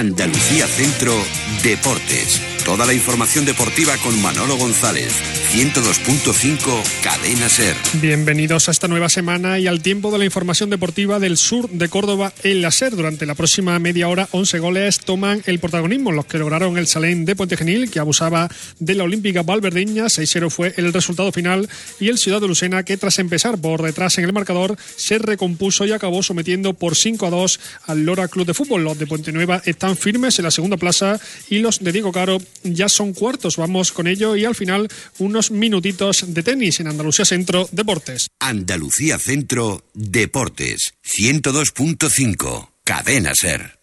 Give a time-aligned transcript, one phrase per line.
[0.00, 1.14] Andalucía Centro
[1.62, 2.49] Deportes.
[2.70, 5.12] Toda la información deportiva con Manolo González.
[5.50, 7.74] 102.5 Cadena Ser.
[7.94, 11.88] Bienvenidos a esta nueva semana y al tiempo de la información deportiva del sur de
[11.88, 12.94] Córdoba en la Ser.
[12.94, 17.24] Durante la próxima media hora, 11 goles toman el protagonismo, los que lograron el Salén
[17.24, 18.48] de Puente Genil, que abusaba
[18.78, 20.04] de la Olímpica Valverdeña.
[20.04, 24.16] 6-0 fue el resultado final y el Ciudad de Lucena, que tras empezar por detrás
[24.18, 27.58] en el marcador, se recompuso y acabó sometiendo por 5-2
[27.88, 28.84] al Lora Club de Fútbol.
[28.84, 32.38] Los de Puente Nueva están firmes en la segunda plaza y los de Diego Caro
[32.62, 33.56] ya son cuartos.
[33.56, 34.88] Vamos con ello y al final
[35.18, 38.28] unos minutitos de tenis en Andalucía Centro Deportes.
[38.38, 40.94] Andalucía Centro Deportes.
[41.04, 43.80] 102.5 Cadena Ser.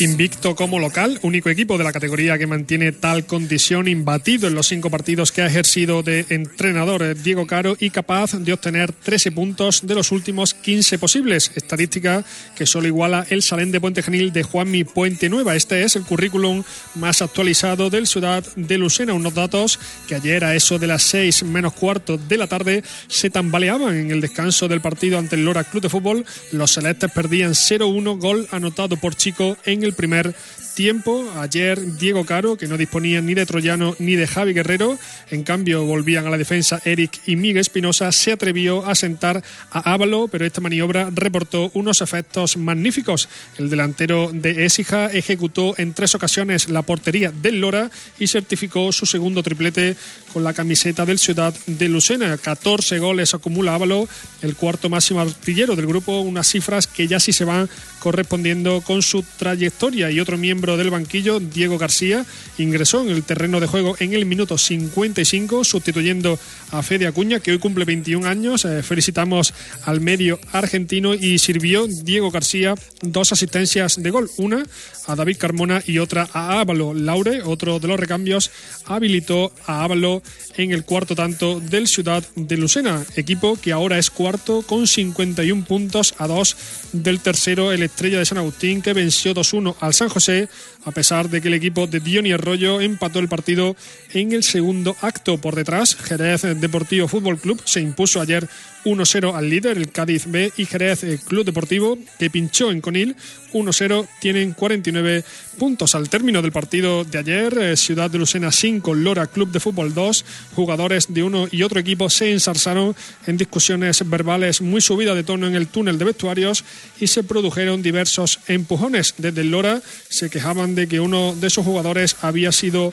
[0.00, 4.68] Invicto como local, único equipo de la categoría que mantiene tal condición, imbatido en los
[4.68, 9.86] cinco partidos que ha ejercido de entrenador Diego Caro y capaz de obtener 13 puntos
[9.86, 11.52] de los últimos 15 posibles.
[11.54, 12.24] Estadística
[12.56, 15.54] que solo iguala el Salén de Puente Genil de Juanmi Puente Nueva.
[15.54, 16.62] Este es el currículum
[16.94, 19.12] más actualizado del Ciudad de Lucena.
[19.12, 23.28] Unos datos que ayer a eso de las 6 menos cuarto de la tarde se
[23.28, 26.24] tambaleaban en el descanso del partido ante el Lora Club de Fútbol.
[26.52, 30.34] Los celestes perdían 0-1, gol anotado por Chico en el primer
[30.74, 31.30] tiempo.
[31.36, 34.98] Ayer Diego Caro, que no disponía ni de Troyano ni de Javi Guerrero,
[35.30, 39.92] en cambio volvían a la defensa Eric y Miguel Espinosa, se atrevió a sentar a
[39.92, 43.28] Ávalo, pero esta maniobra reportó unos efectos magníficos.
[43.58, 49.06] El delantero de Écija ejecutó en tres ocasiones la portería del Lora y certificó su
[49.06, 49.96] segundo triplete
[50.32, 52.36] con la camiseta del Ciudad de Lucena.
[52.38, 54.08] 14 goles acumula Ávalo,
[54.42, 59.02] el cuarto máximo artillero del grupo, unas cifras que ya sí se van correspondiendo con
[59.02, 60.10] su trayectoria.
[60.10, 62.24] Y otro miembro del banquillo, Diego García,
[62.58, 66.38] ingresó en el terreno de juego en el minuto 55, sustituyendo
[66.70, 68.64] a Fede Acuña, que hoy cumple 21 años.
[68.64, 69.54] Eh, felicitamos
[69.84, 74.64] al medio argentino y sirvió Diego García dos asistencias de gol, una
[75.06, 76.94] a David Carmona y otra a Ávalo.
[76.94, 78.50] Laure, otro de los recambios,
[78.86, 80.22] habilitó a Ávalo
[80.56, 85.64] en el cuarto tanto del Ciudad de Lucena, equipo que ahora es cuarto con 51
[85.64, 86.56] puntos a dos
[86.92, 90.48] del tercero, el Estrella de San Agustín, que venció 2-1 al San José,
[90.84, 93.76] a pesar de que el equipo de Diony Arroyo empató el partido
[94.12, 95.38] en el segundo acto.
[95.38, 98.48] Por detrás, Jerez Deportivo Fútbol Club se impuso ayer
[98.84, 103.16] 1-0 al líder, el Cádiz B, y Jerez Club Deportivo, que pinchó en Conil
[103.52, 105.24] 1-0, tienen 49
[105.58, 105.94] puntos.
[105.94, 109.92] Al término del partido de ayer, eh, Ciudad de Lucena 5, Lora Club de Fútbol
[109.94, 110.24] 2,
[110.54, 112.94] jugadores de uno y otro equipo se ensarzaron
[113.26, 116.64] en discusiones verbales muy subidas de tono en el túnel de vestuarios
[117.00, 119.14] y se produjeron diversos empujones.
[119.18, 122.92] Desde el Lora se quejaban de que uno de esos jugadores había sido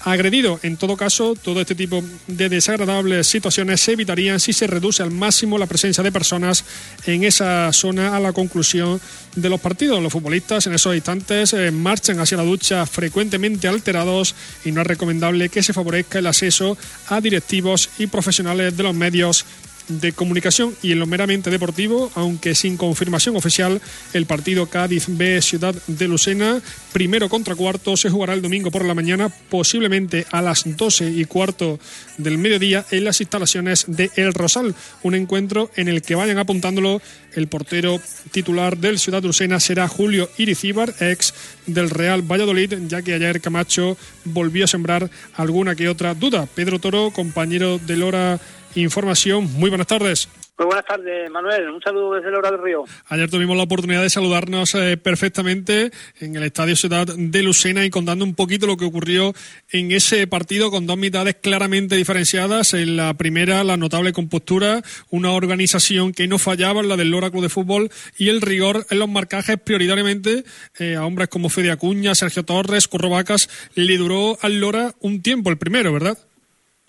[0.00, 0.60] agredido.
[0.62, 5.10] En todo caso, todo este tipo de desagradables situaciones se evitarían si se reduce al
[5.10, 6.64] máximo la presencia de personas
[7.06, 9.00] en esa zona a la conclusión
[9.34, 10.02] de los partidos.
[10.02, 14.34] Los futbolistas en esos instantes eh, marchan hacia la ducha frecuentemente alterados
[14.64, 16.76] y no es recomendable que se favorezca el acceso
[17.08, 19.44] a directivos y profesionales de los medios
[19.88, 23.80] de comunicación y en lo meramente deportivo, aunque sin confirmación oficial,
[24.12, 26.60] el partido Cádiz B Ciudad de Lucena,
[26.92, 31.24] primero contra cuarto, se jugará el domingo por la mañana, posiblemente a las 12 y
[31.24, 31.78] cuarto
[32.18, 37.00] del mediodía en las instalaciones de El Rosal, un encuentro en el que vayan apuntándolo
[37.36, 38.00] el portero
[38.32, 41.32] titular del Ciudad Lucena será Julio Iricíbar, ex
[41.66, 46.46] del Real Valladolid, ya que ayer Camacho volvió a sembrar alguna que otra duda.
[46.46, 48.40] Pedro Toro, compañero de Lora
[48.74, 49.50] Información.
[49.54, 50.28] Muy buenas tardes.
[50.58, 51.68] Muy buenas tardes, Manuel.
[51.68, 52.84] Un saludo desde el Hora del Río.
[53.08, 57.90] Ayer tuvimos la oportunidad de saludarnos eh, perfectamente en el Estadio Ciudad de Lucena y
[57.90, 59.34] contando un poquito lo que ocurrió
[59.70, 62.72] en ese partido con dos mitades claramente diferenciadas.
[62.72, 64.80] En la primera, la notable compostura,
[65.10, 68.98] una organización que no fallaba, la del Lora Club de Fútbol, y el rigor en
[68.98, 70.44] los marcajes prioritariamente
[70.78, 73.50] eh, a hombres como Fede Acuña, Sergio Torres, Currovacas.
[73.74, 76.16] Le duró al Lora un tiempo, el primero, ¿verdad?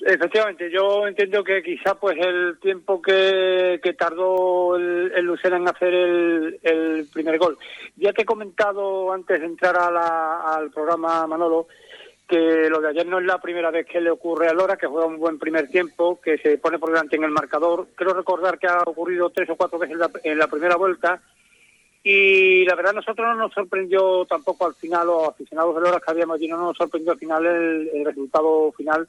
[0.10, 5.68] Efectivamente, yo entiendo que quizá pues el tiempo que, que tardó el, el, Lucena en
[5.68, 7.58] hacer el, el, primer gol.
[7.98, 11.68] Ya te he comentado antes de entrar a la, al programa Manolo
[12.26, 14.88] que lo de ayer no es la primera vez que le ocurre a Lora, que
[14.88, 17.90] juega un buen primer tiempo, que se pone por delante en el marcador.
[17.94, 21.22] Creo recordar que ha ocurrido tres o cuatro veces en la, en la primera vuelta.
[22.02, 26.12] Y la verdad, nosotros no nos sorprendió tampoco al final, los aficionados de Lora que
[26.12, 29.06] habíamos allí, no nos sorprendió al final el, el resultado final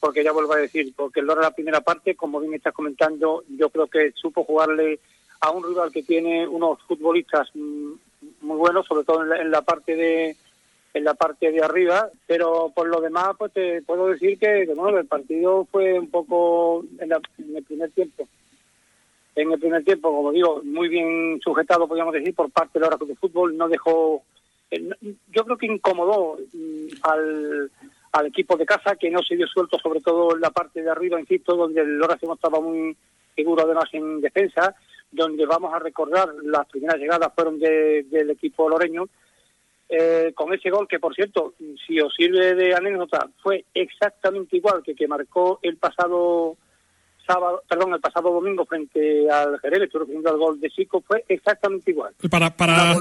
[0.00, 3.44] porque ya vuelvo a decir, porque el Lora la primera parte, como bien estás comentando,
[3.48, 5.00] yo creo que supo jugarle
[5.40, 7.92] a un rival que tiene unos futbolistas mm,
[8.42, 10.36] muy buenos, sobre todo en la, parte de
[10.94, 14.98] en la parte de arriba, pero por lo demás, pues te puedo decir que, bueno,
[14.98, 18.26] el partido fue un poco en, el primer tiempo.
[19.34, 22.96] En el primer tiempo, como digo, muy bien sujetado, podríamos decir, por parte de la
[22.96, 24.22] de Fútbol, no dejó,
[24.70, 24.88] eh,
[25.28, 27.70] yo creo que incomodó mm, al,
[28.12, 30.90] al equipo de casa, que no se dio suelto, sobre todo en la parte de
[30.90, 32.96] arriba, insisto, donde el Lora se mostraba muy
[33.34, 34.74] seguro además en defensa,
[35.10, 39.06] donde vamos a recordar las primeras llegadas fueron del equipo loreño,
[39.88, 41.54] eh, con ese gol que, por cierto,
[41.86, 46.56] si os sirve de anécdota, fue exactamente igual que que marcó el pasado
[47.26, 51.24] sábado, perdón, el pasado domingo frente al Jerez, estoy refiriendo al gol de Chico, fue
[51.28, 52.14] exactamente igual.
[52.30, 52.94] Para, para,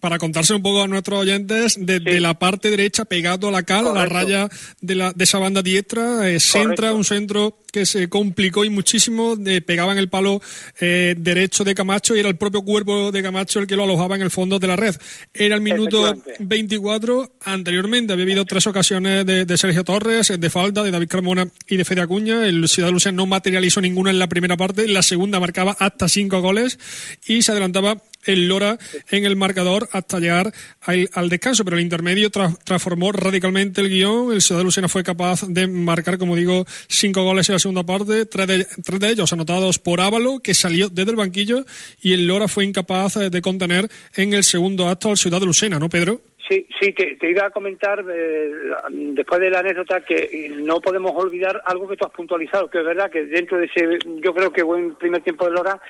[0.00, 3.86] para contarse un poco a nuestros oyentes, desde la parte derecha, pegado a la cal,
[3.86, 4.48] a la raya
[4.80, 9.36] de, la, de esa banda diestra, eh, centra un centro que se complicó y muchísimo,
[9.36, 10.40] de, pegaba en el palo
[10.80, 14.16] eh, derecho de Camacho y era el propio cuerpo de Camacho el que lo alojaba
[14.16, 14.96] en el fondo de la red.
[15.32, 20.90] Era el minuto 24, anteriormente había habido tres ocasiones de, Sergio Torres, de falta, de
[20.90, 22.46] David Carmona y de Fede Acuña.
[22.46, 26.08] El Ciudad Lucia no materializó ninguna en la primera parte, en la segunda marcaba hasta
[26.08, 26.78] cinco goles
[27.26, 28.78] y se adelantaba el Lora
[29.10, 30.52] en el marcador hasta llegar
[30.82, 34.32] al, descanso, pero el intermedio transformó radicalmente el guion.
[34.32, 38.26] El Ciudad Lucena fue capaz de marcar, como digo, cinco goles en la segunda parte,
[38.26, 41.64] tres de, ellos anotados por Ávalo, que salió desde el banquillo,
[42.02, 45.78] y el Lora fue incapaz de contener en el segundo acto al Ciudad de Lucena,
[45.78, 46.22] ¿no, Pedro?
[46.50, 48.50] Sí, sí, te, iba a comentar eh,
[48.90, 52.84] después de la anécdota que no podemos olvidar algo que tú has puntualizado, que es
[52.84, 55.80] verdad que dentro de ese, yo creo que buen primer tiempo de Lora,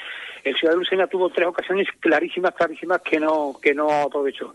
[0.45, 4.55] el Ciudad de Lucena tuvo tres ocasiones clarísimas, clarísimas que no que no aprovechó.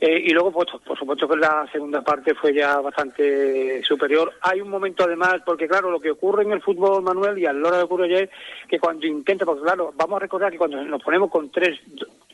[0.00, 4.32] Eh, y luego, pues, por supuesto que la segunda parte fue ya bastante superior.
[4.40, 7.52] Hay un momento además, porque claro, lo que ocurre en el fútbol, Manuel, y a
[7.52, 8.30] Lora de ocurre ayer,
[8.66, 11.78] que cuando intenta, porque claro, vamos a recordar que cuando nos ponemos con tres,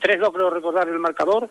[0.00, 1.50] tres dos, creo recordar el marcador,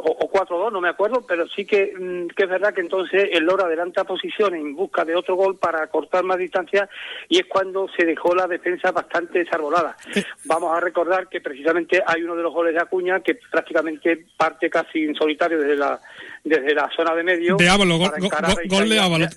[0.00, 3.30] o, o 4-2, no me acuerdo, pero sí que, mm, que, es verdad que entonces
[3.32, 6.88] el Lora adelanta posición en busca de otro gol para cortar más distancia
[7.28, 9.96] y es cuando se dejó la defensa bastante desarbolada.
[10.44, 14.70] Vamos a recordar que precisamente hay uno de los goles de Acuña que prácticamente parte
[14.70, 16.00] casi en solitario desde la
[16.48, 17.56] desde la zona de medio.
[17.56, 19.28] De Ávalo, gol, de Ávalo,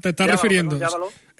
[0.00, 0.78] te, estás refiriendo.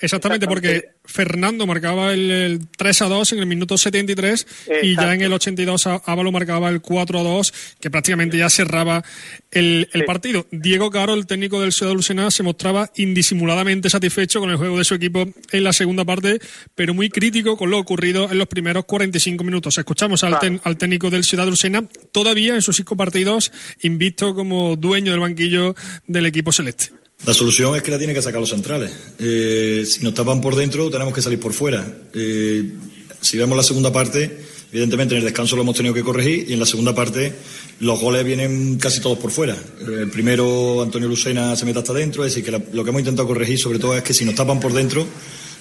[0.01, 4.47] Exactamente, porque Fernando marcaba el, 3 a 2 en el minuto 73
[4.83, 9.05] y ya en el 82 Ávalo marcaba el 4 a 2, que prácticamente ya cerraba
[9.51, 10.47] el, partido.
[10.51, 14.85] Diego Caro, el técnico del Ciudad Lucena, se mostraba indisimuladamente satisfecho con el juego de
[14.85, 16.41] su equipo en la segunda parte,
[16.75, 19.77] pero muy crítico con lo ocurrido en los primeros 45 minutos.
[19.77, 23.53] Escuchamos al, al técnico del Ciudad Lucena, todavía en sus cinco partidos,
[23.83, 25.75] invisto como dueño del banquillo
[26.07, 26.91] del equipo celeste.
[27.27, 28.91] La solución es que la tiene que sacar los centrales.
[29.19, 31.87] Eh, si nos tapan por dentro, tenemos que salir por fuera.
[32.15, 32.73] Eh,
[33.21, 34.39] si vemos la segunda parte,
[34.73, 37.35] evidentemente en el descanso lo hemos tenido que corregir y en la segunda parte
[37.81, 39.57] los goles vienen casi todos por fuera.
[39.87, 43.29] El primero, Antonio Lucena se mete hasta dentro, es decir, que lo que hemos intentado
[43.29, 45.07] corregir sobre todo es que si nos tapan por dentro,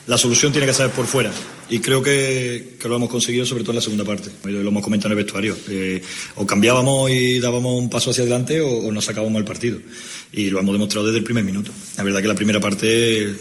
[0.10, 1.32] la solución tiene que ser por fuera.
[1.70, 4.32] Y creo que, lo hemos conseguido, sobre todo en la segunda parte.
[4.44, 5.56] Lo hemos comentado en el vestuario.
[5.70, 6.02] Eh,
[6.36, 9.78] o cambiábamos y dábamos un paso hacia adelante o, o nos sacábamos el partido
[10.32, 11.72] y lo hemos demostrado desde el primer minuto.
[11.98, 13.36] La verdad que la primera parte eh,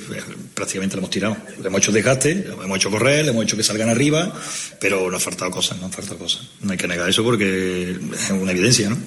[0.55, 1.37] prácticamente la hemos tirado.
[1.61, 4.31] Le hemos hecho desgaste, le hemos hecho correr, le hemos hecho que salgan arriba,
[4.79, 6.49] pero nos han faltado cosas, nos han faltado cosas.
[6.61, 8.99] No hay que negar eso porque es una evidencia, ¿no?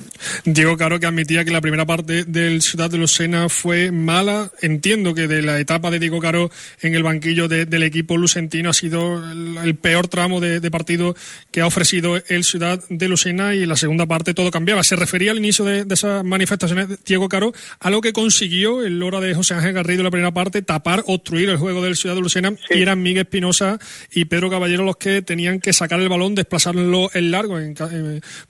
[0.46, 4.52] Diego Caro que admitía que la primera parte del Ciudad de Lucena fue mala.
[4.62, 6.52] Entiendo que de la etapa de Diego Caro
[6.82, 11.16] en el banquillo del equipo lucentino ha sido el, peor tramo de, partido
[11.52, 14.84] que ha ofrecido el Ciudad de Lucena y en la segunda parte todo cambiaba.
[14.84, 19.20] Se refería al inicio de, de esas manifestaciones Diego Caro algo que consiguió el Lora
[19.20, 22.22] de José Ángel Garrido en la primera parte, tapar, obstruir el juego del Ciudad de
[22.22, 23.80] Lucena, y eran Miguel Espinosa
[24.14, 27.76] y Pedro Caballero los que tenían que sacar el balón, desplazarlo en largo en,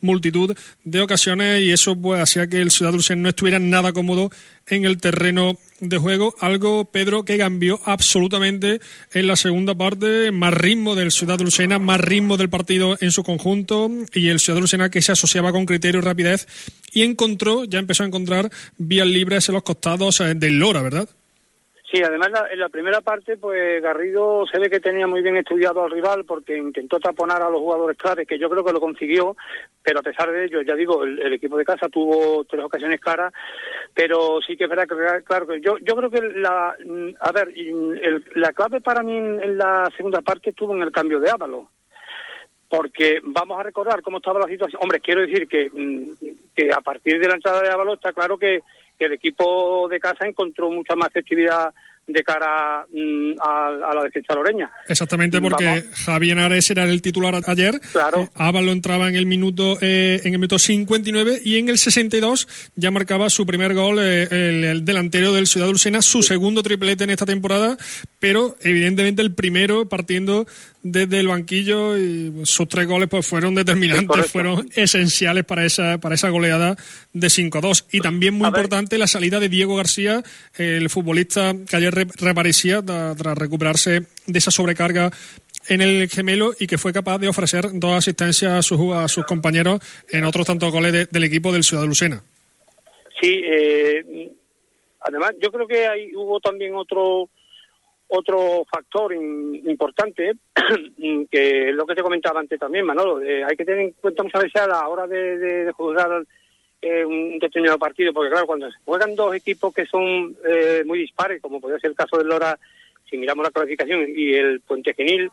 [0.01, 3.93] multitud de ocasiones y eso pues hacía que el Ciudad de Lucena no estuviera nada
[3.93, 4.29] cómodo
[4.67, 8.79] en el terreno de juego, algo, Pedro, que cambió absolutamente
[9.13, 13.23] en la segunda parte, más ritmo del Ciudad Lucena, más ritmo del partido en su
[13.23, 13.89] conjunto.
[14.13, 16.47] Y el Ciudad Lucena que se asociaba con criterio y rapidez
[16.93, 21.09] y encontró, ya empezó a encontrar vías libres en los costados eh, del Lora, ¿verdad?
[21.91, 25.83] Sí, además en la primera parte, pues Garrido se ve que tenía muy bien estudiado
[25.83, 29.35] al rival porque intentó taponar a los jugadores claves, que yo creo que lo consiguió,
[29.83, 33.33] pero a pesar de ello, ya digo, el, equipo de casa tuvo tres ocasiones claras,
[33.93, 36.77] pero sí que es verdad que, claro, yo, yo creo que la,
[37.19, 37.53] a ver,
[38.35, 41.71] la clave para mí en la segunda parte estuvo en el cambio de Ávalo
[42.69, 44.81] porque vamos a recordar cómo estaba la situación.
[44.81, 45.69] Hombre, quiero decir que,
[46.55, 48.61] que a partir de la entrada de Ávalo está claro que,
[49.05, 51.73] el equipo de casa encontró mucha más efectividad
[52.07, 54.71] de cara mm, a, la defensa loreña.
[54.87, 57.79] Exactamente, porque Javier Ares era el titular ayer.
[57.91, 58.29] Claro.
[58.37, 62.91] Eh, entraba en el minuto eh, en el minuto 59 y en el 62 ya
[62.91, 67.25] marcaba su primer gol eh, el, delantero del Ciudad Dulcena, su segundo triplete en esta
[67.25, 67.77] temporada,
[68.19, 70.47] pero evidentemente el primero partiendo
[70.83, 76.15] desde el banquillo y sus tres goles pues fueron determinantes, fueron esenciales para esa para
[76.15, 76.75] esa goleada
[77.13, 80.23] de 5-2 y también muy importante la salida de Diego García,
[80.57, 85.11] el futbolista que ayer reaparecía tras recuperarse de esa sobrecarga
[85.67, 89.25] en el gemelo y que fue capaz de ofrecer dos asistencias a sus, a sus
[89.25, 92.23] compañeros en otros tantos goles del equipo del Ciudad de Lucena.
[93.21, 94.31] Sí, eh,
[95.01, 97.29] además yo creo que hay, hubo también otro
[98.13, 100.33] otro factor importante,
[101.31, 104.23] que es lo que te comentaba antes también, Manolo, eh, hay que tener en cuenta
[104.23, 106.23] muchas veces a la hora de, juzgar
[106.81, 110.99] eh, un determinado partido, porque claro, cuando se juegan dos equipos que son eh, muy
[110.99, 112.59] dispares, como podría ser el caso del Lora,
[113.09, 115.31] si miramos la clasificación, y el Puente Genil,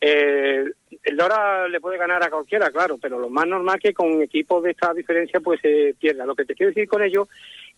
[0.00, 0.74] el
[1.12, 4.72] Lora le puede ganar a cualquiera, claro, pero lo más normal que con equipos de
[4.72, 6.26] esta diferencia pues se pierda.
[6.26, 7.28] Lo que te quiero decir con ello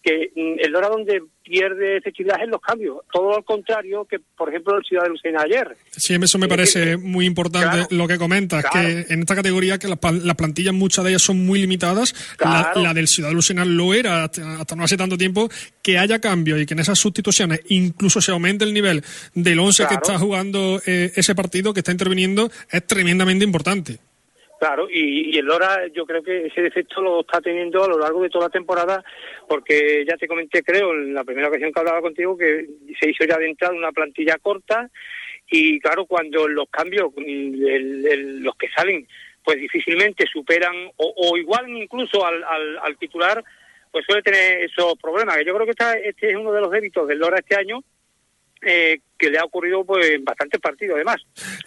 [0.03, 4.51] que mm, el Dora donde pierde efectividad en los cambios, todo al contrario que, por
[4.51, 5.77] ejemplo, el Ciudad de Lucena ayer.
[5.91, 10.37] Sí, eso me parece muy importante lo que comentas, que en esta categoría que las
[10.37, 14.77] plantillas, muchas de ellas son muy limitadas, la, del Ciudad de Lucena lo era hasta,
[14.77, 15.49] no hace tanto tiempo,
[15.83, 19.03] que haya cambios y que en esas sustituciones incluso se aumente el nivel
[19.35, 23.99] del 11 que está jugando eh, ese partido, que está interviniendo, es tremendamente importante.
[24.59, 28.23] Claro, y, el Lora yo creo que ese defecto lo está teniendo a lo largo
[28.23, 29.05] de toda la temporada,
[29.49, 32.67] porque ya te comenté, creo, en la primera ocasión que hablaba contigo, que
[32.99, 34.91] se hizo ya de entrada una plantilla corta,
[35.49, 39.07] y claro, cuando los cambios, los que salen,
[39.45, 43.43] pues difícilmente superan o, o igual incluso al, al, titular,
[43.93, 45.39] pues suele tener esos problemas.
[45.47, 47.83] Yo creo que este es uno de los débitos del Lora este año,
[48.61, 51.17] eh, que le ha ocurrido pues en bastantes partidos además.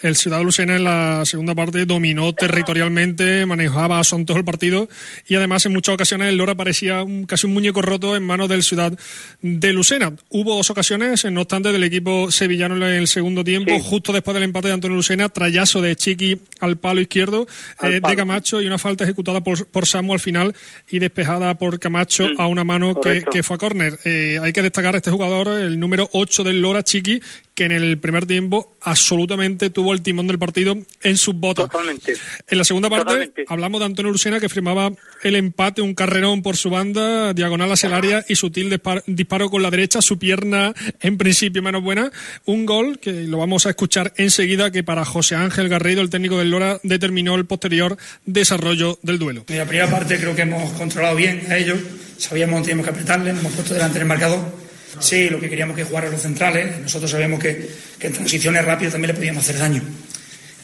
[0.02, 4.46] El Ciudad de Lucena en la segunda parte dominó territorialmente, manejaba a son todo el
[4.46, 4.88] partido
[5.28, 8.50] y además en muchas ocasiones el Lora parecía un, casi un muñeco roto en manos
[8.50, 8.98] del Ciudad
[9.42, 10.14] de Lucena.
[10.30, 14.44] Hubo dos ocasiones, no obstante, del equipo sevillano en el segundo tiempo, justo después del
[14.44, 17.48] empate de Antonio Lucena, trayazo de Chiqui al palo izquierdo
[17.84, 20.56] eh, de Camacho y una falta ejecutada por, por Samu al final
[20.90, 24.00] y despejada por Camacho a una mano que, fue a córner.
[24.06, 27.22] Eh, hay que destacar a este jugador, el número 8 del Lora, Chiqui,
[27.54, 31.70] que en el primer tiempo absolutamente tuvo el timón del partido en sus botas.
[31.70, 32.14] Totalmente.
[32.48, 34.92] En la segunda parte hablamos de Antonio Lucena que firmaba
[35.24, 39.62] el empate, un carrerón por su banda, diagonal hacia el área y sutil disparo, con
[39.62, 42.12] la derecha, su pierna en principio menos buena.
[42.46, 46.38] Un gol que lo vamos a escuchar enseguida que para José Ángel Garrido, el técnico
[46.38, 49.46] del Lora, determinó el posterior desarrollo del duelo.
[49.50, 51.80] En la primera parte creo que hemos controlado bien a ellos,
[52.18, 54.61] sabíamos que teníamos que apretarle, nos hemos puesto delante del marcador
[55.00, 56.80] Sí, lo que queríamos que jugara los centrales.
[56.80, 57.70] Nosotros sabemos que,
[58.00, 59.82] en transiciones rápidas también le podíamos hacer daño.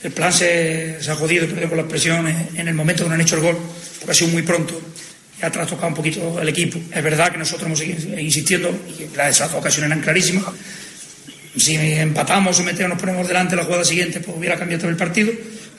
[0.03, 3.21] El plan se, ha jodido, perdido con las presiones en el momento que no han
[3.21, 3.57] hecho el gol,
[3.99, 4.79] porque ha sido muy pronto
[5.39, 6.79] y ha trastocado un poquito el equipo.
[6.93, 8.69] Es verdad que nosotros hemos seguido insistiendo
[8.99, 10.45] y las ocasiones eran clarísimas.
[11.55, 14.97] Si empatamos o metemos, nos ponemos delante la jugada siguiente, pues hubiera cambiado todo el
[14.97, 15.31] partido.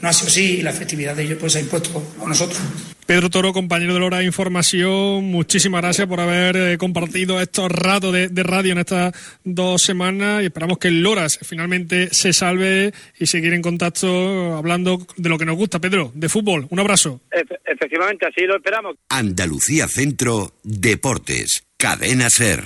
[0.02, 2.58] No ha sido así y la efectividad de ellos pues, se ha impuesto a nosotros.
[3.08, 8.12] Pedro Toro, compañero de Hora de Información, muchísimas gracias por haber eh, compartido estos ratos
[8.12, 13.24] de, radio en estas dos semanas y esperamos que el Loras finalmente se salve y
[13.24, 16.66] seguir en contacto hablando de lo que nos gusta, Pedro, de fútbol.
[16.68, 17.22] Un abrazo.
[17.64, 18.96] efectivamente, así lo esperamos.
[19.08, 22.62] Andalucía Centro, Deportes, Cadena Ser.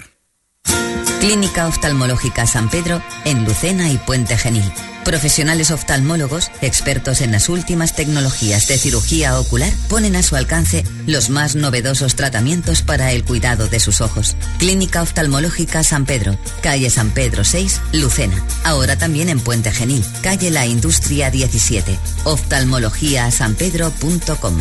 [1.21, 4.73] Clínica Oftalmológica San Pedro en Lucena y Puente Genil
[5.05, 11.29] Profesionales oftalmólogos, expertos en las últimas tecnologías de cirugía ocular, ponen a su alcance los
[11.29, 14.37] más novedosos tratamientos para el cuidado de sus ojos.
[14.59, 18.43] Clínica Oftalmológica San Pedro, calle San Pedro 6, Lucena.
[18.65, 21.99] Ahora también en Puente Genil, calle La Industria 17.
[22.25, 24.59] Oftalmologíasanpedro.com.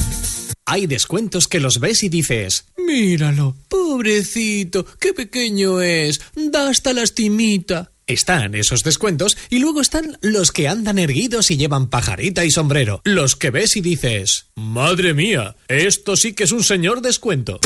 [0.65, 7.90] Hay descuentos que los ves y dices, míralo, pobrecito, qué pequeño es, da hasta lastimita.
[8.07, 13.01] Están esos descuentos y luego están los que andan erguidos y llevan pajarita y sombrero.
[13.03, 17.59] Los que ves y dices, madre mía, esto sí que es un señor descuento.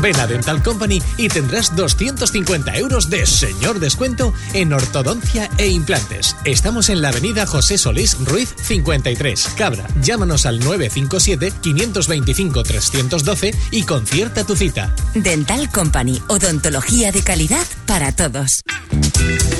[0.00, 6.36] Ven a Dental Company y tendrás 250 euros de señor descuento en ortodoncia e implantes.
[6.44, 9.86] Estamos en la avenida José Solís Ruiz 53, Cabra.
[10.02, 14.94] Llámanos al 957-525-312 y concierta tu cita.
[15.14, 18.62] Dental Company, odontología de calidad para todos.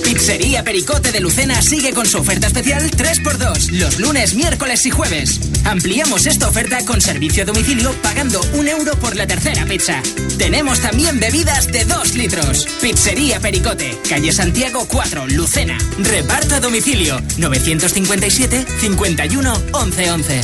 [0.05, 5.41] Pizzería Pericote de Lucena sigue con su oferta especial 3x2 los lunes, miércoles y jueves.
[5.65, 10.03] Ampliamos esta oferta con servicio a domicilio pagando un euro por la tercera pizza.
[10.39, 12.67] Tenemos también bebidas de 2 litros.
[12.81, 15.79] Pizzería Pericote, calle Santiago 4, Lucena.
[15.99, 20.41] Reparto a domicilio 957 51 11 11.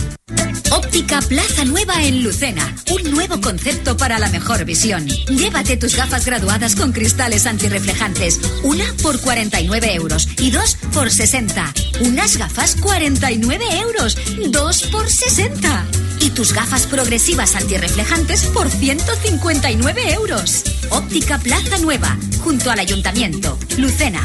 [0.71, 2.75] Óptica Plaza Nueva en Lucena.
[2.91, 5.07] Un nuevo concepto para la mejor visión.
[5.07, 8.41] Llévate tus gafas graduadas con cristales antirreflejantes.
[8.63, 11.73] Una por 49 euros y dos por 60.
[12.03, 14.17] Unas gafas 49 euros.
[14.51, 15.87] Dos por 60.
[16.21, 20.65] Y tus gafas progresivas antirreflejantes por 159 euros.
[20.91, 23.59] Óptica Plaza Nueva, junto al Ayuntamiento.
[23.79, 24.23] Lucena.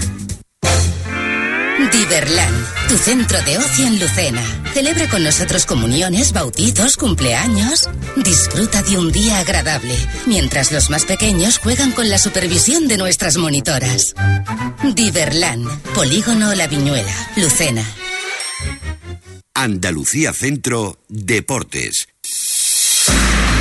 [1.91, 4.41] Diverland, tu centro de ocio en Lucena.
[4.73, 7.89] Celebra con nosotros comuniones, bautizos, cumpleaños.
[8.15, 13.37] Disfruta de un día agradable, mientras los más pequeños juegan con la supervisión de nuestras
[13.37, 14.15] monitoras.
[14.93, 17.83] Diverland, Polígono La Viñuela, Lucena.
[19.57, 22.09] Andalucía Centro Deportes.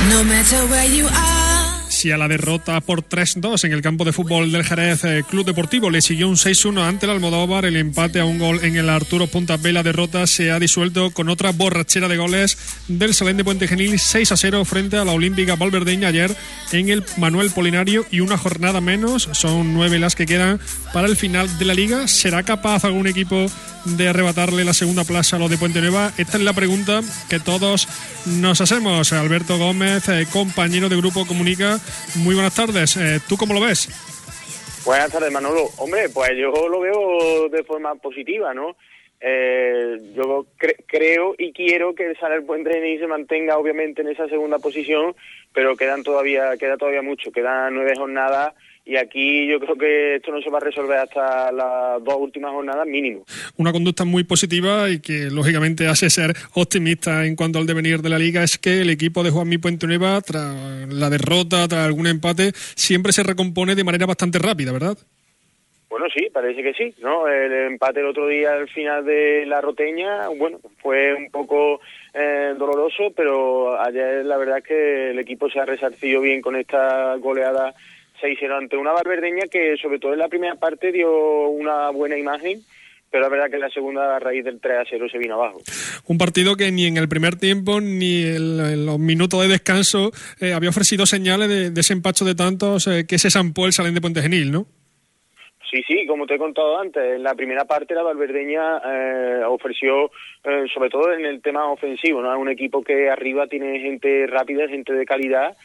[0.09, 1.55] No matter where you are
[1.95, 5.45] si a la derrota por 3-2 en el campo de fútbol del Jerez eh, Club
[5.45, 8.89] Deportivo le siguió un 6-1 ante el Almodóvar, el empate a un gol en el
[8.89, 12.57] Arturo Punta B, la derrota se ha disuelto con otra borrachera de goles
[12.89, 16.35] del Salén de Puente Genil 6-0 frente a la Olímpica Valverdeña ayer
[16.73, 20.59] en el Manuel Polinario y una jornada menos, son nueve las que quedan
[20.91, 22.09] para el final de la liga.
[22.09, 23.47] ¿Será capaz algún equipo
[23.85, 26.11] de arrebatarle la segunda plaza a los de Puente Nueva?
[26.17, 27.87] Esta es la pregunta que todos
[28.25, 29.13] nos hacemos.
[29.13, 31.79] Alberto Gómez, eh, compañero de Grupo Comunica,
[32.15, 32.97] muy buenas tardes.
[32.97, 33.89] Eh, ¿Tú cómo lo ves?
[34.85, 35.69] Buenas tardes, Manolo.
[35.77, 38.75] Hombre, pues yo lo veo de forma positiva, ¿no?
[39.19, 40.45] Eh, yo
[40.87, 45.15] creo y quiero que el Saler Puente se mantenga obviamente en esa segunda posición,
[45.53, 48.53] pero quedan todavía queda todavía mucho, quedan nueve jornadas
[48.85, 52.51] y aquí yo creo que esto no se va a resolver hasta las dos últimas
[52.51, 53.25] jornadas mínimo.
[53.57, 58.09] Una conducta muy positiva y que lógicamente hace ser optimista en cuanto al devenir de
[58.09, 62.05] la liga es que el equipo de Juanmi Puente Nueva, tras la derrota, tras algún
[62.05, 64.97] empate, siempre se recompone de manera bastante rápida, ¿verdad?
[65.89, 67.27] Bueno, sí, parece que sí, ¿no?
[67.27, 71.79] El empate el otro día al final de la roteña, bueno, fue un poco
[72.13, 76.55] eh, doloroso, pero ayer la verdad es que el equipo se ha resarcido bien con
[76.55, 77.73] esta goleada
[78.25, 82.17] se hicieron ante una barberdeña que sobre todo en la primera parte dio una buena
[82.17, 82.61] imagen
[83.11, 85.35] pero la verdad que en la segunda a raíz del 3 a 0 se vino
[85.35, 85.61] abajo.
[86.05, 90.11] Un partido que ni en el primer tiempo ni en, los minutos de descanso
[90.41, 93.93] eh, había ofrecido señales de, ese empacho de tantos eh, que se zampó el Salén
[93.93, 94.65] de Puente Genil, ¿no?
[95.71, 100.11] Sí, sí, como te he contado antes, en la primera parte la Valverdeña eh, ofreció,
[100.73, 102.37] sobre todo en el tema ofensivo, ¿no?
[102.37, 105.55] Un equipo que arriba tiene gente rápida, gente de calidad,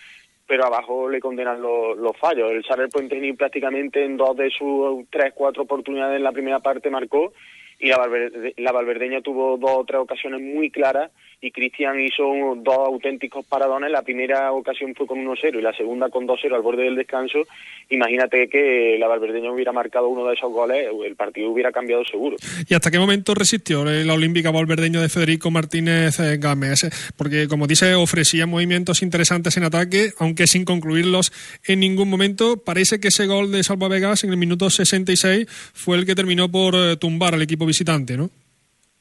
[0.51, 2.51] pero abajo le condenan los, los fallos.
[2.51, 6.91] El Saler Puente prácticamente en dos de sus tres, cuatro oportunidades en la primera parte
[6.91, 7.33] marcó
[7.79, 8.09] y la,
[8.57, 12.25] la Valverdeña tuvo dos o tres ocasiones muy claras y Cristian hizo
[12.57, 13.91] dos auténticos paradones.
[13.91, 17.39] La primera ocasión fue con 1-0 y la segunda con 2-0 al borde del descanso.
[17.89, 22.37] Imagínate que la Valverdeña hubiera marcado uno de esos goles, el partido hubiera cambiado seguro.
[22.69, 27.13] ¿Y hasta qué momento resistió la olímpica Valverdeña de Federico Martínez eh, Gámez?
[27.17, 31.33] Porque, como dice, ofrecía movimientos interesantes en ataque, aunque sin concluirlos
[31.67, 32.59] en ningún momento.
[32.59, 36.51] Parece que ese gol de Salva Vegas en el minuto 66 fue el que terminó
[36.51, 38.31] por eh, tumbar al equipo visitante, ¿no?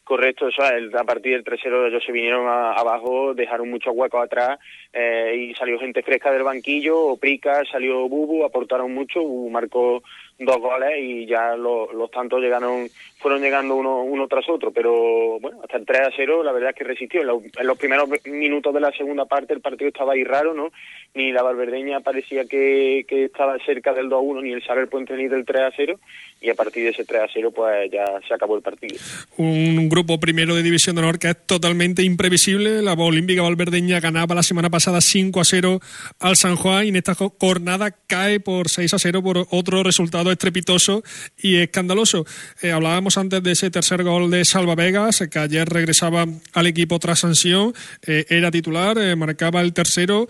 [0.10, 4.58] Correcto, eso a partir del 3-0 ellos se vinieron abajo, dejaron muchos huecos atrás
[4.92, 10.02] eh, y salió gente fresca del banquillo, Prica, salió Bubu, aportaron mucho, Bubu marcó
[10.40, 12.88] dos goles y ya los tantos llegaron,
[13.20, 16.72] fueron llegando uno, uno tras otro, pero bueno, hasta el 3 a 0 la verdad
[16.72, 17.22] es que resistió.
[17.22, 20.72] En, los primeros minutos de la segunda parte el partido estaba ahí raro, ¿no?
[21.16, 24.88] Ni la Valverdeña parecía que, que estaba cerca del 2 a 1, ni el Saber
[24.88, 26.00] Puente ni del 3 a 0,
[26.42, 28.96] y a partir de ese 3 a 0 pues ya se acabó el partido.
[29.38, 32.82] Un grupo primero de División de Honor que es totalmente imprevisible.
[32.82, 35.80] La Olímpica Valverdeña ganaba la semana pasada 5 a 0
[36.20, 40.32] al San Juan y en esta jornada cae por 6 a 0 por otro resultado
[40.32, 41.04] estrepitoso
[41.38, 42.26] y escandaloso.
[42.62, 47.00] Eh, hablábamos antes de ese tercer gol de Salva Vegas, que ayer regresaba al equipo
[47.00, 47.74] tras sanción,
[48.06, 50.28] eh, era titular, eh, marcaba el tercero,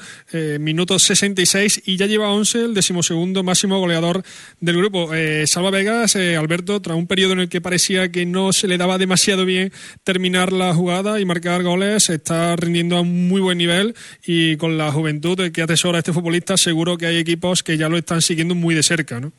[0.70, 4.24] minuto 66 y ya lleva 11, el decimosegundo máximo goleador
[4.60, 5.10] del grupo.
[5.46, 9.00] Salva Vegas, Alberto, tras un periodo en el que parecía que no se le daba
[9.00, 13.96] demasiado bien terminar la jugada y marcar goles, está rindiendo a un muy buen nivel
[14.26, 17.98] y con la juventud que atesora este futbolista, seguro que hay equipos que ya lo
[17.98, 19.32] están siguiendo muy de cerca, ¿no?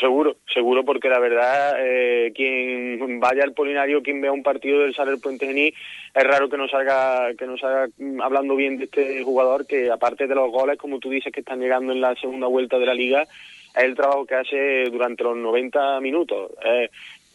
[0.00, 4.94] Seguro, seguro, porque la verdad, eh, quien vaya al Polinario, quien vea un partido del
[4.94, 5.72] Saler Puente Gení,
[6.14, 9.90] es raro que no salga, que no salga mm, hablando bien de este jugador, que
[9.90, 12.86] aparte de los goles, como tú dices, que están llegando en la segunda vuelta de
[12.86, 16.52] la liga, es el trabajo que hace durante los 90 minutos.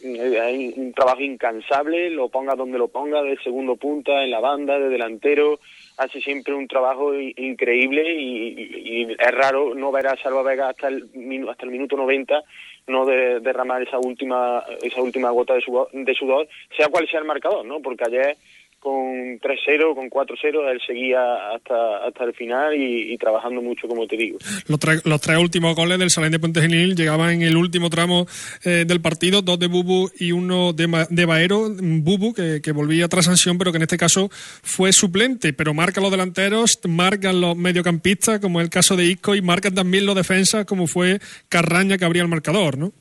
[0.04, 4.78] Es un trabajo incansable, lo ponga donde lo ponga, de segundo punta, en la banda,
[4.78, 5.58] de delantero,
[5.96, 11.08] hace siempre un trabajo increíble y, es raro no ver a Salva Vega hasta el,
[11.48, 12.42] hasta el minuto 90
[12.86, 17.20] no de, derramar esa última esa última gota de, sudor, de sudor, sea cual sea
[17.20, 17.80] el marcador, ¿no?
[17.80, 18.36] Porque ayer
[18.84, 24.16] con 3-0, con 4-0, él seguía hasta, hasta el final y, trabajando mucho, como te
[24.16, 24.38] digo.
[24.68, 28.26] Los, los tres últimos goles del Salén de Puente Genil llegaban en el último tramo
[28.62, 33.08] eh, del partido, dos de Bubu y uno de, de Baero, Bubu, que, que, volvía
[33.08, 37.56] tras sanción, pero que en este caso fue suplente, pero marca los delanteros, marcan los
[37.56, 42.04] mediocampistas, como el caso de Isco, y marcan también los defensas, como fue Carraña, que
[42.04, 42.92] abría el marcador, ¿no?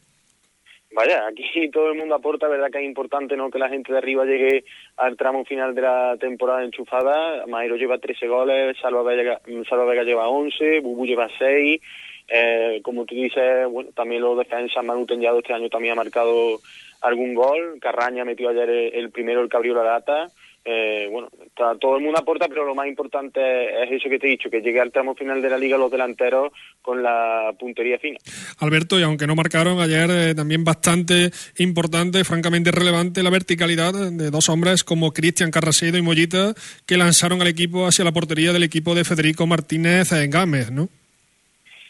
[0.93, 3.97] Vaya, aquí todo el mundo aporta, verdad que es importante no que la gente de
[3.97, 4.63] arriba llegue
[4.97, 7.45] al tramo final de la temporada enchufada.
[7.47, 11.81] Mairo lleva 13 goles, Salva Vega, Salva Vega lleva 11, Bubu lleva 6.
[12.27, 16.59] Eh, como tú dices, bueno, también los defensas Manu Tenyado este año también ha marcado
[17.01, 17.79] algún gol.
[17.81, 20.27] Carraña metió ayer el, primero, el que abrió la data
[20.65, 24.27] eh, bueno, está, todo el mundo aporta, pero lo más importante es eso que te
[24.27, 27.99] he dicho, que llegue al tramo final de la liga los delanteros con la puntería
[27.99, 28.17] fina.
[28.59, 34.31] Alberto, y aunque no marcaron ayer, eh, también bastante importante, francamente relevante, la verticalidad de
[34.31, 36.53] dos hombres como Cristian Carrasedo y Mollita,
[36.85, 40.87] que lanzaron al equipo hacia la portería del equipo de Federico Martínez Gámez, ¿no?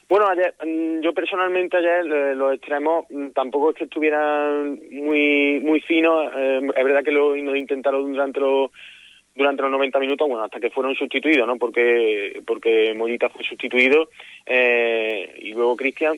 [0.09, 5.59] Bueno, ayer, mm, yo personalmente ayer eh, los extremos mm, tampoco es que estuvieran muy
[5.61, 6.31] muy finos.
[6.35, 8.71] Eh, es verdad que lo, intentaron durante los
[9.35, 11.57] durante los 90 minutos, bueno, hasta que fueron sustituidos, ¿no?
[11.57, 14.09] Porque porque Mollita fue sustituido
[14.45, 16.17] eh, y luego Cristian.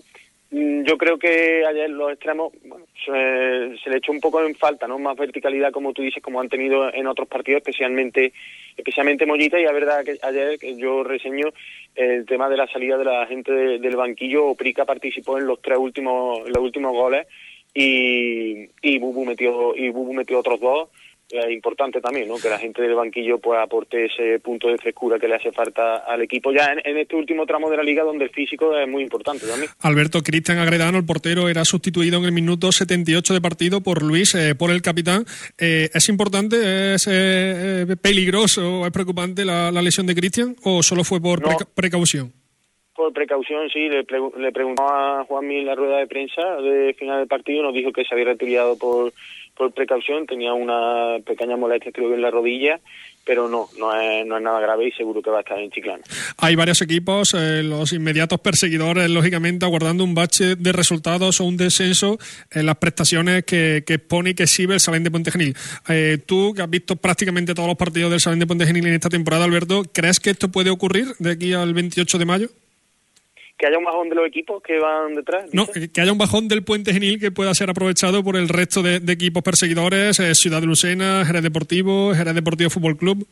[0.55, 4.87] Mm, yo creo que ayer los extremos bueno, se, le echó un poco en falta,
[4.87, 4.97] ¿no?
[4.97, 8.31] Más verticalidad, como tú dices, como han tenido en otros partidos, especialmente
[8.77, 9.59] especialmente Mollita.
[9.59, 11.49] Y es verdad que ayer yo reseño
[11.93, 14.45] el tema de la salida de la gente del banquillo.
[14.45, 17.27] Oprica participó en los tres últimos los últimos goles
[17.73, 20.89] y, y Bubu metió y Bubu metió otros dos
[21.29, 22.35] es importante también, ¿no?
[22.38, 25.97] Que la gente del banquillo pues aporte ese punto de frescura que le hace falta
[25.97, 29.03] al equipo ya en, este último tramo de la liga donde el físico es muy
[29.03, 29.71] importante también.
[29.81, 34.35] Alberto Cristian Agredano, el portero, era sustituido en el minuto 78 de partido por Luis,
[34.35, 35.25] eh, por el capitán.
[35.57, 41.21] Eh, ¿Es importante, es eh, peligroso, es preocupante la, lesión de Cristian o solo fue
[41.21, 41.41] por
[41.75, 42.31] precaución?
[42.95, 44.05] Por precaución, sí, le,
[44.38, 47.91] le preguntó a Juanmi en la rueda de prensa de final del partido, nos dijo
[47.91, 49.11] que se había retirado por
[49.55, 52.79] por precaución, tenía una pequeña molestia creo que en la rodilla,
[53.25, 55.71] pero no, no es, no es nada grave y seguro que va a estar en
[55.71, 56.03] Chiclana.
[56.37, 61.57] Hay varios equipos, eh, los inmediatos perseguidores, lógicamente, aguardando un bache de resultados o un
[61.57, 62.17] descenso
[62.51, 65.55] en las prestaciones que, pone y que exhibe el Salén de Puente Genil.
[65.89, 68.93] Eh, tú, que has visto prácticamente todos los partidos del Salén de Puente Genil en
[68.93, 72.49] esta temporada, Alberto, ¿crees que esto puede ocurrir de aquí al 28 de mayo?
[73.57, 75.53] Que haya un bajón de los equipos que van detrás.
[75.53, 78.81] No, que haya un bajón del puente genil que pueda ser aprovechado por el resto
[78.83, 83.25] de, equipos perseguidores, eh, Ciudad de Lucena, Jerez Deportivo, Jerez Deportivo Fútbol Club.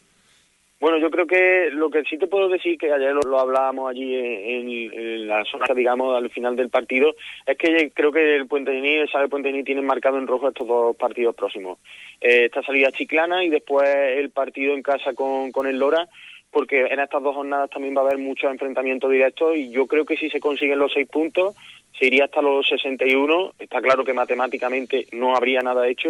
[0.79, 4.15] Bueno, yo creo que lo que sí te puedo decir, que ayer lo, hablábamos allí
[4.15, 8.99] en, la zona, digamos, al final del partido, es que creo que el Puente Genil,
[8.99, 11.79] el Sabe Puente Genil, tienen marcado en rojo estos dos partidos próximos.
[12.19, 16.09] Eh, esta salida chiclana y después el partido en casa con, con el Lora
[16.53, 20.05] porque en estas dos jornadas también va a haber muchos enfrentamientos directos y yo creo
[20.05, 21.55] que si se consiguen los seis puntos
[21.97, 23.53] se iría hasta los 61.
[23.59, 26.09] Está claro que matemáticamente no habría nada hecho,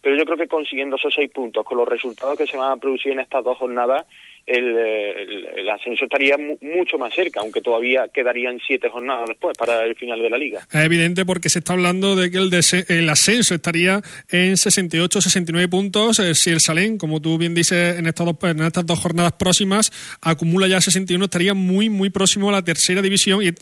[0.00, 2.76] pero yo creo que consiguiendo esos seis puntos con los resultados que se van a
[2.78, 4.06] producir en estas dos jornadas
[4.46, 10.20] el, ascenso estaría mucho más cerca, aunque todavía quedarían siete jornadas después para el final
[10.20, 10.66] de la liga.
[10.70, 12.50] Es evidente porque se está hablando de que el,
[12.88, 16.18] el ascenso estaría en 68, 69 puntos.
[16.18, 19.32] Eh, si el Salén, como tú bien dices, en estas, dos, en estas dos jornadas
[19.32, 23.42] próximas acumula ya 61, estaría muy, muy próximo a la tercera división.
[23.42, 23.52] Y,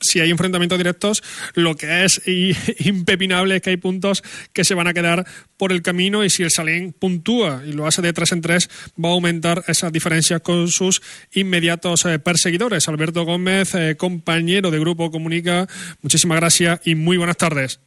[0.00, 1.22] si hay enfrentamientos directos,
[1.54, 2.22] lo que es
[2.86, 6.24] impepinable es que hay puntos que se van a quedar por el camino.
[6.24, 8.68] Y si el Salén puntúa y lo hace de tres en tres,
[9.02, 12.88] va a aumentar esa diferencia con sus inmediatos eh, perseguidores.
[12.88, 15.68] Alberto Gómez, eh, compañero de Grupo Comunica,
[16.02, 17.80] muchísimas gracias y muy buenas tardes.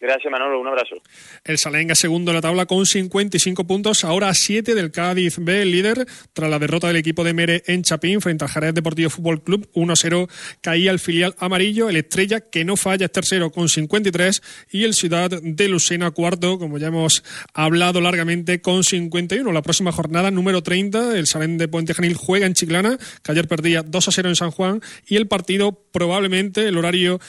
[0.00, 0.58] Gracias, Manolo.
[0.58, 0.96] Un abrazo.
[1.44, 5.66] El Salenga segundo en la tabla con 55 puntos, ahora a 7 del Cádiz B,
[5.66, 9.42] líder, tras la derrota del equipo de Mere en Chapín frente al Jerez Deportivo Fútbol
[9.42, 9.68] Club.
[9.74, 10.28] 1-0
[10.62, 11.90] caía el filial amarillo.
[11.90, 14.42] El Estrella, que no falla, es tercero con 53.
[14.70, 19.52] Y el Ciudad de Lucena, cuarto, como ya hemos hablado largamente, con 51.
[19.52, 23.46] La próxima jornada, número 30, el Salén de Puente Genil juega en Chiclana, que ayer
[23.46, 24.80] perdía 2-0 en San Juan.
[25.06, 27.20] Y el partido, probablemente, el horario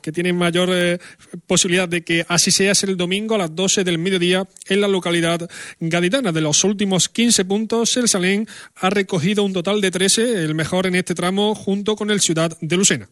[0.00, 0.98] que, tiene mayor eh,
[1.46, 4.88] posibilidad de que así sea es el domingo a las 12 del mediodía en la
[4.88, 5.48] localidad
[5.80, 6.32] gaditana.
[6.32, 8.46] De los últimos 15 puntos, el Salén
[8.76, 12.56] ha recogido un total de 13, el mejor en este tramo, junto con el Ciudad
[12.60, 13.08] de Lucena.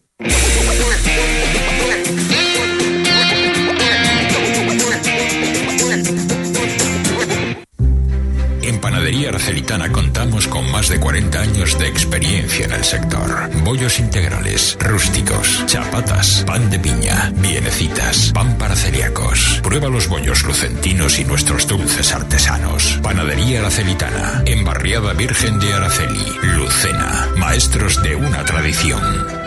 [9.32, 13.48] En Panadería Celitana contamos con más de 40 años de experiencia en el sector.
[13.64, 19.60] Bollos integrales, rústicos, chapatas, pan de piña, bienecitas, pan para celíacos.
[19.62, 23.00] Prueba los bollos lucentinos y nuestros dulces artesanos.
[23.02, 27.30] Panadería La Celitana, en Barriada Virgen de Araceli, Lucena.
[27.38, 29.41] Maestros de una tradición.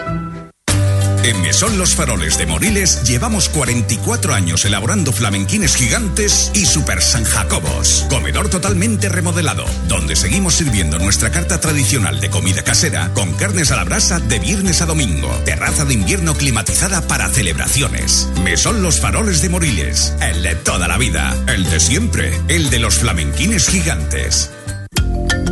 [1.25, 7.23] En Mesón Los Faroles de Moriles llevamos 44 años elaborando flamenquines gigantes y super San
[7.23, 8.05] Jacobos.
[8.11, 13.75] Comedor totalmente remodelado, donde seguimos sirviendo nuestra carta tradicional de comida casera con carnes a
[13.75, 15.29] la brasa de viernes a domingo.
[15.45, 18.29] Terraza de invierno climatizada para celebraciones.
[18.43, 22.77] Mesón Los Faroles de Moriles, el de toda la vida, el de siempre, el de
[22.77, 24.51] los flamenquines gigantes.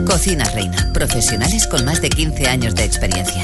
[0.06, 3.42] Cocina Reina, profesionales con más de 15 años de experiencia.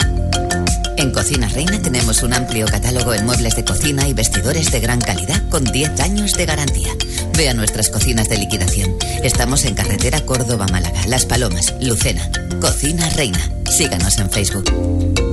[0.99, 4.99] En Cocina Reina tenemos un amplio catálogo en muebles de cocina y vestidores de gran
[4.99, 6.89] calidad con 10 años de garantía.
[7.37, 8.97] Ve a nuestras cocinas de liquidación.
[9.23, 12.29] Estamos en carretera Córdoba-Málaga, Las Palomas, Lucena.
[12.59, 13.39] Cocina Reina.
[13.71, 15.28] Síganos en Facebook.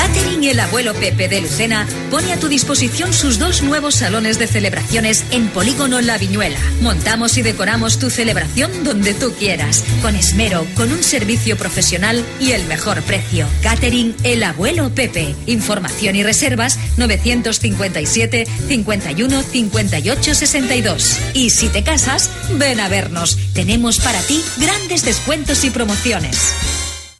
[0.00, 4.46] Catering El Abuelo Pepe de Lucena pone a tu disposición sus dos nuevos salones de
[4.46, 6.58] celebraciones en Polígono La Viñuela.
[6.80, 12.52] Montamos y decoramos tu celebración donde tú quieras, con esmero, con un servicio profesional y
[12.52, 13.46] el mejor precio.
[13.62, 15.34] Catering El Abuelo Pepe.
[15.44, 21.18] Información y reservas 957 51 58 62.
[21.34, 23.36] Y si te casas, ven a vernos.
[23.52, 26.54] Tenemos para ti grandes descuentos y promociones.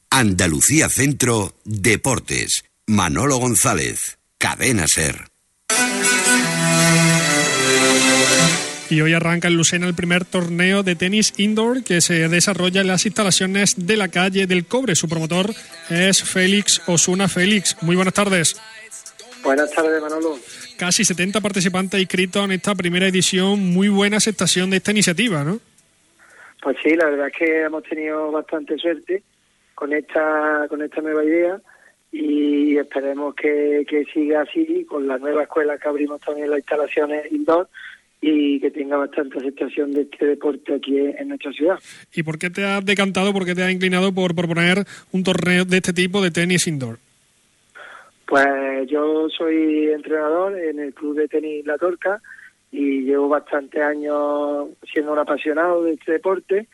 [0.08, 2.69] Andalucía Centro Deportes.
[2.90, 5.14] Manolo González, Cadena Ser.
[8.90, 12.88] Y hoy arranca en Lucena el primer torneo de tenis indoor que se desarrolla en
[12.88, 14.96] las instalaciones de la calle del Cobre.
[14.96, 15.50] Su promotor
[15.88, 17.81] es Félix Osuna Félix.
[17.81, 18.61] Muy buenas tardes.
[19.44, 20.37] Buenas tardes, Manolo.
[20.76, 23.72] Casi 70 participantes inscritos en esta primera edición.
[23.72, 25.61] Muy buena aceptación de esta iniciativa, ¿no?
[26.61, 29.22] Pues sí, la verdad es que hemos tenido bastante suerte
[29.76, 31.61] con esta, con esta nueva idea
[32.12, 37.68] y esperemos que, siga así con la nueva escuela que abrimos también las instalaciones indoor
[38.20, 41.78] y que tenga bastante aceptación de este deporte aquí en nuestra ciudad.
[42.14, 45.64] ¿Y por qué te has decantado, por qué te has inclinado por proponer un torneo
[45.64, 46.98] de este tipo de tenis indoor?
[48.26, 52.20] Pues yo soy entrenador en el club de tenis La Torca
[52.70, 56.68] y llevo bastantes años siendo un apasionado de este deporte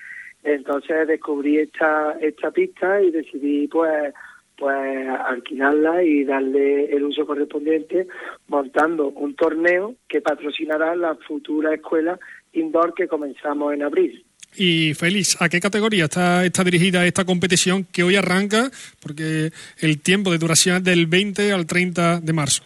[0.46, 4.14] entonces descubrí esta, esta pista y decidí pues
[4.56, 8.06] pues alquilarla y darle el uso correspondiente
[8.48, 12.18] montando un torneo que patrocinará la futura escuela
[12.52, 14.24] indoor que comenzamos en abril.
[14.56, 18.70] Y Félix, ¿a qué categoría está, está dirigida esta competición que hoy arranca?
[19.02, 22.64] Porque el tiempo de duración es del 20 al 30 de marzo.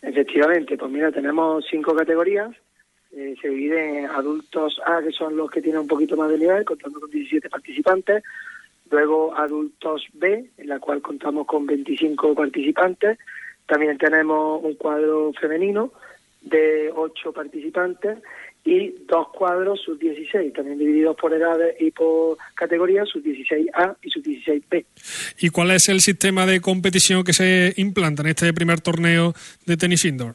[0.00, 2.50] Efectivamente, pues mira, tenemos cinco categorías
[3.14, 6.38] eh, se divide en adultos A, que son los que tienen un poquito más de
[6.38, 8.22] nivel, contando con 17 participantes.
[8.92, 13.18] Luego adultos B, en la cual contamos con 25 participantes.
[13.66, 15.92] También tenemos un cuadro femenino
[16.42, 18.18] de 8 participantes
[18.64, 24.84] y dos cuadros sub-16, también divididos por edades y por categorías, sub-16A y sub-16B.
[25.40, 29.32] ¿Y cuál es el sistema de competición que se implanta en este primer torneo
[29.66, 30.34] de tenis indoor?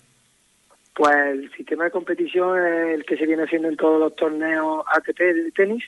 [0.95, 4.83] Pues el sistema de competición es el que se viene haciendo en todos los torneos
[4.91, 5.83] ATP de tenis,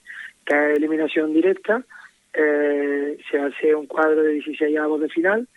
[0.45, 1.83] que es eliminación directa.
[2.33, 5.47] Eh, se hace un cuadro de 16 avos de final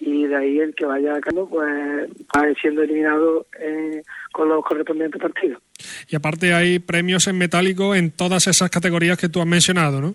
[0.00, 5.20] y de ahí el que vaya ganando pues va siendo eliminado eh, con los correspondientes
[5.20, 5.62] partidos.
[6.08, 10.14] Y aparte hay premios en metálico en todas esas categorías que tú has mencionado, ¿no?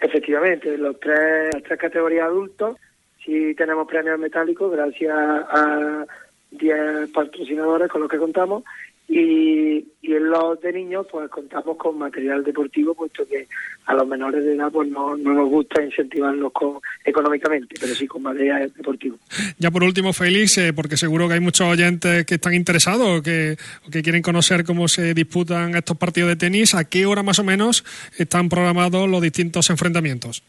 [0.00, 2.76] Efectivamente, los tres, las tres categorías adultos
[3.24, 6.06] sí tenemos premios metálicos gracias a
[6.52, 8.64] 10 patrocinadores con los que contamos
[9.12, 13.48] y, y, en los de niños pues contamos con material deportivo puesto que
[13.86, 18.06] a los menores de edad pues no, no nos gusta incentivarlos con, económicamente pero sí
[18.06, 19.18] con material deportivo.
[19.58, 23.20] Ya por último Félix eh, porque seguro que hay muchos oyentes que están interesados o
[23.20, 23.56] que,
[23.90, 27.44] que quieren conocer cómo se disputan estos partidos de tenis a qué hora más o
[27.44, 27.84] menos
[28.16, 30.44] están programados los distintos enfrentamientos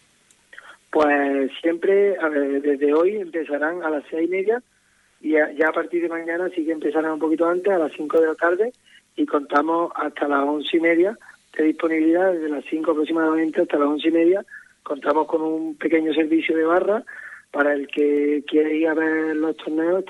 [0.92, 4.62] pues siempre a ver, desde hoy empezarán a las seis y media
[5.22, 8.20] y ya a partir de mañana sí que empezará un poquito antes, a las 5
[8.20, 8.74] de la tarde,
[9.16, 11.18] y contamos hasta las once y media
[11.58, 14.46] de disponibilidad, desde las 5 aproximadamente hasta las once y media.
[14.84, 17.04] Contamos con un pequeño servicio de barra
[17.52, 20.06] para el que quiere ir a ver los torneos,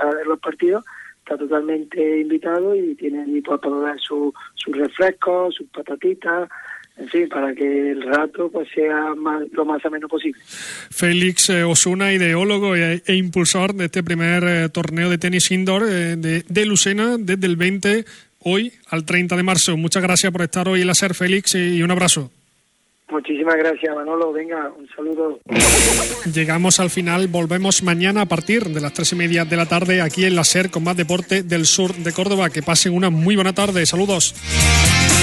[0.00, 0.84] a ver los partidos,
[1.18, 4.32] está totalmente invitado y tiene allí pues, para ver sus
[4.66, 6.48] refrescos, sus patatitas,
[6.98, 9.14] en fin, para que el rato pues sea
[9.52, 10.40] lo más ameno posible.
[10.46, 15.82] Félix eh, Osuna, ideólogo e, e, impulsor de este primer eh, torneo de tenis indoor
[15.84, 18.04] eh, de, de, Lucena desde el 20
[18.40, 19.76] hoy al 30 de marzo.
[19.76, 22.30] Muchas gracias por estar hoy en la SER, Félix, y un abrazo.
[23.08, 24.32] Muchísimas gracias, Manolo.
[24.32, 25.38] Venga, un saludo.
[26.32, 27.28] Llegamos al final.
[27.28, 30.42] Volvemos mañana a partir de las tres y media de la tarde aquí en la
[30.42, 32.50] SER con más deporte del sur de Córdoba.
[32.50, 33.86] Que pasen una muy buena tarde.
[33.86, 34.34] Saludos.